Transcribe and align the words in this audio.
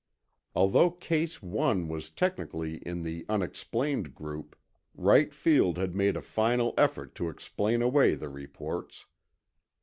Although 0.55 0.89
Case 0.89 1.43
1 1.43 1.87
was 1.87 2.09
technically 2.09 2.77
in 2.77 3.03
the 3.03 3.23
"unexplained" 3.29 4.15
group, 4.15 4.55
Wright 4.95 5.31
Field 5.31 5.77
had 5.77 5.93
made 5.93 6.17
a 6.17 6.23
final 6.23 6.73
effort 6.75 7.13
to 7.13 7.29
explain 7.29 7.83
away 7.83 8.15
the 8.15 8.27
reports. 8.29 9.05